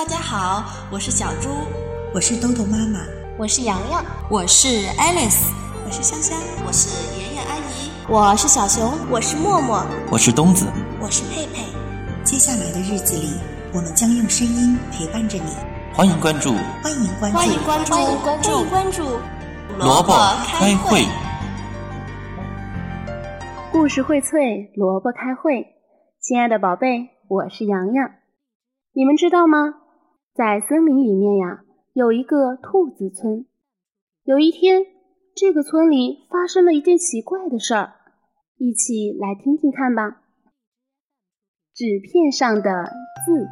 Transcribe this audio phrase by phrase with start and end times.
[0.00, 1.50] 大家好，我是小猪，
[2.14, 3.00] 我是豆豆妈妈，
[3.36, 4.66] 我是洋洋，我是
[4.96, 5.52] Alice，
[5.84, 10.64] 我是香香，我是妍妍阿姨，我是小熊，我是默默，我是东子，
[11.02, 11.66] 我是佩佩。
[12.24, 13.28] 接下来的日子里，
[13.74, 15.50] 我们将用声音陪伴着你。
[15.92, 19.04] 欢迎关注，欢迎关注，欢迎关注，欢迎关注，关注。
[19.76, 20.14] 萝卜
[20.46, 21.04] 开会，
[23.70, 25.66] 故事荟萃，萝卜开会。
[26.22, 28.10] 亲爱的宝贝，我是洋洋。
[28.94, 29.74] 你们知道吗？
[30.32, 33.46] 在森林里面呀，有一个兔子村。
[34.22, 34.86] 有一天，
[35.34, 37.94] 这个村里发生了一件奇怪的事儿，
[38.56, 40.22] 一起来听听看吧。
[41.74, 42.84] 纸片上的
[43.26, 43.48] 字。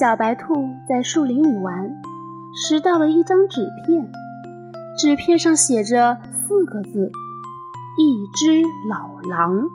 [0.00, 0.54] 小白兔
[0.88, 1.90] 在树林里玩，
[2.54, 4.10] 拾到了一张纸片，
[4.98, 7.10] 纸片上写着四个字
[8.00, 9.68] ：“一只老狼。”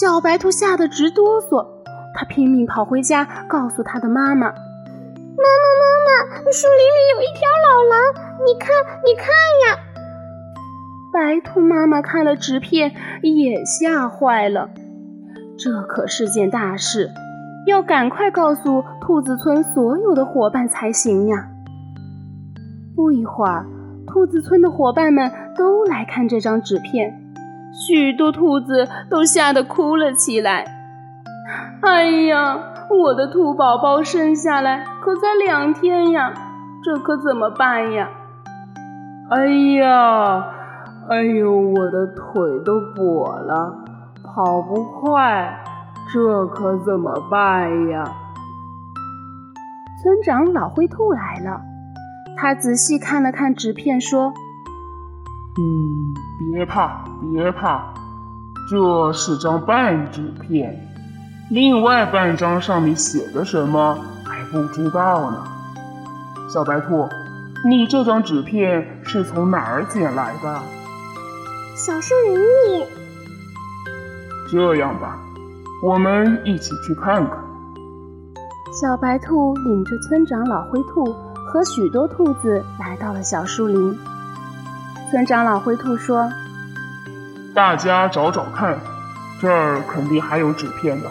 [0.00, 1.79] 小白兔吓得直哆嗦，
[2.14, 8.00] 它拼命跑回家，告诉他的妈妈：“妈妈，妈妈，树林里有一条老狼，
[8.44, 8.68] 你看，
[9.04, 9.26] 你看
[9.66, 9.78] 呀！”
[11.12, 14.70] 白兔妈妈看了纸片，也吓坏了。
[15.58, 17.10] 这可是件大事，
[17.66, 21.48] 要赶快告诉兔子村所有的伙伴才行呀！
[22.94, 23.66] 不一会儿，
[24.06, 27.20] 兔子村的伙伴们都来看这张纸片，
[27.72, 30.79] 许多兔子都吓得哭了起来。
[31.82, 32.58] 哎呀，
[32.90, 36.32] 我的兔宝宝生下来可才两天呀，
[36.82, 38.08] 这可怎么办呀？
[39.30, 39.46] 哎
[39.78, 40.44] 呀，
[41.08, 43.84] 哎呦，我的腿都跛了。
[44.22, 45.60] 跑不快，
[46.12, 48.04] 这可怎么办呀？
[50.02, 51.60] 村长老灰兔来了，
[52.36, 54.32] 他仔细看了看纸片，说
[55.58, 56.14] ：“嗯，
[56.54, 57.02] 别怕，
[57.32, 57.92] 别怕，
[58.70, 60.78] 这是张半纸片，
[61.50, 65.44] 另外半张上面写的什么还不知道呢。
[66.48, 67.08] 小白兔，
[67.64, 70.60] 你这张纸片是从哪儿捡来的？
[71.74, 72.86] 小树林里。”
[74.48, 75.18] 这样吧，
[75.82, 77.36] 我们一起去看看。
[78.72, 81.12] 小白兔领着村长老灰兔
[81.48, 83.98] 和许多兔子来到了小树林。
[85.10, 86.30] 村长老灰兔说
[87.52, 88.78] ：“大家找找看，
[89.40, 91.08] 这儿肯定还有纸片的。”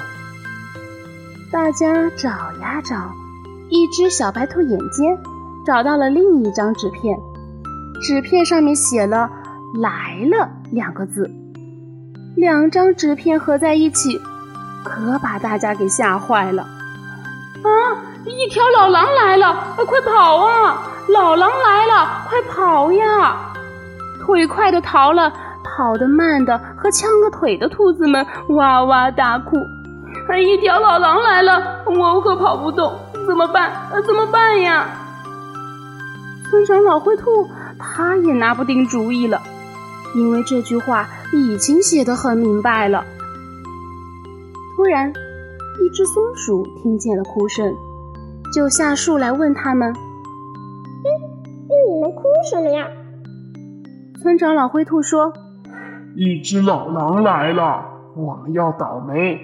[1.52, 2.96] 大家找呀找，
[3.70, 5.18] 一只小白兔眼尖，
[5.66, 7.18] 找到了另一张纸片，
[8.04, 9.28] 纸片上面写了
[9.82, 11.28] “来了”两个字。
[12.36, 14.22] 两张纸片合在一起，
[14.84, 16.62] 可把大家给吓坏了！
[16.62, 19.76] 啊，一条老狼来了！
[19.76, 20.84] 快跑啊！
[21.08, 23.36] 老狼来了，快跑呀！
[24.24, 25.34] 腿快的逃了，
[25.64, 29.58] 跑得慢的和呛了腿的兔子们哇哇大哭。
[30.38, 32.94] 一条老狼来了，我可跑不动，
[33.26, 33.72] 怎么办？
[34.06, 34.86] 怎么办呀？
[36.50, 37.48] 村长老灰兔
[37.78, 39.42] 他也拿不定主意了，
[40.16, 41.08] 因为这句话。
[41.32, 43.06] 已经写得很明白了。
[44.76, 47.72] 突然，一只松鼠听见了哭声，
[48.52, 49.94] 就下树来问他们
[51.06, 51.10] ：“哎，
[51.88, 52.88] 你们哭什么呀？”
[54.24, 55.32] 村长老灰兔说
[56.18, 57.86] ：“一只老狼来了，
[58.16, 59.40] 我们要倒霉。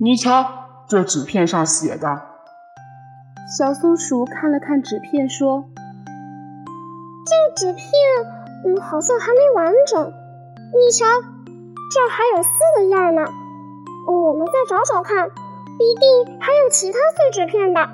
[0.00, 0.46] 你瞧，
[0.88, 2.22] 这纸片上写的。”
[3.58, 5.64] 小松鼠看了看纸片，说
[7.26, 7.82] ：“这纸片，
[8.64, 10.12] 嗯，好像还没完整。”
[10.70, 11.04] 你瞧，
[11.92, 13.22] 这儿还有四个印呢。
[14.06, 17.88] 我们再找找看，一定还有其他碎纸片的。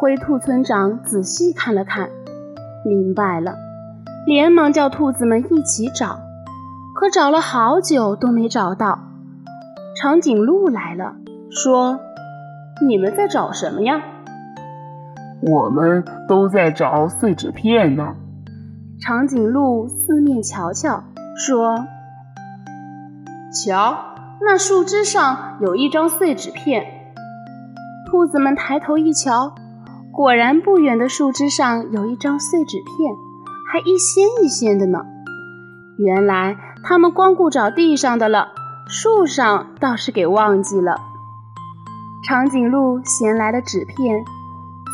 [0.00, 2.10] 灰兔村长仔细看了看，
[2.84, 3.54] 明白了，
[4.26, 6.18] 连忙叫兔子们一起找。
[6.96, 8.98] 可找了好久都没找到。
[10.00, 11.16] 长颈鹿来了，
[11.50, 11.98] 说
[12.86, 14.00] ：“你们在找什么呀？”
[15.42, 18.14] 我们都在找碎纸片呢。
[19.00, 21.02] 长颈鹿四面瞧瞧。
[21.36, 21.84] 说
[23.52, 23.98] ：“瞧，
[24.40, 26.84] 那树枝上有一张碎纸片。”
[28.08, 29.52] 兔子们抬头一瞧，
[30.12, 33.14] 果然不远的树枝上有一张碎纸片，
[33.72, 35.00] 还一掀一掀的呢。
[35.98, 38.48] 原来他们光顾找地上的了，
[38.90, 40.96] 树上倒是给忘记了。
[42.24, 44.24] 长颈鹿衔来了纸片，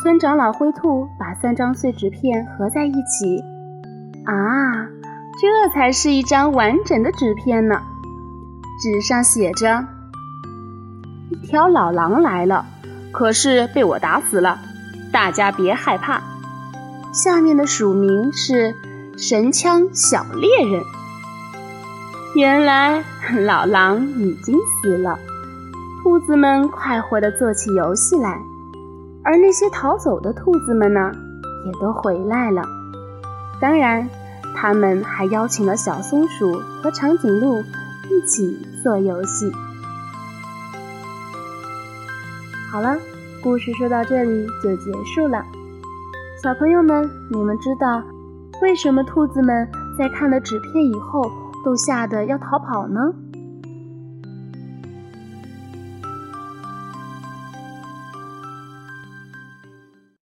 [0.03, 3.41] 村长老灰兔把三张碎纸片合在一起，
[4.25, 4.35] 啊！
[5.41, 7.81] 这才是一张完整的纸片呢。
[8.81, 9.85] 纸上写着
[11.31, 12.65] ：“一条老狼来了，
[13.13, 14.59] 可是被我打死了。
[15.13, 16.21] 大家别害怕。”
[17.13, 18.75] 下面的署名是
[19.17, 20.83] “神枪小猎人”。
[22.35, 23.01] 原来
[23.45, 25.17] 老狼已经死了。
[26.03, 28.37] 兔子们快活地做起游戏来。
[29.23, 31.11] 而那些逃走的兔子们呢，
[31.65, 32.61] 也都回来了。
[33.61, 34.09] 当然，
[34.53, 37.63] 他们还邀请了小松鼠和长颈鹿
[38.11, 39.49] 一起做游戏。
[42.69, 42.97] 好了，
[43.41, 45.41] 故事说到这里就结束了。
[46.43, 48.03] 小朋友们，你们知道
[48.61, 49.67] 为什么兔子们
[49.97, 51.31] 在看了纸片以后
[51.65, 53.01] 都吓得要逃跑呢？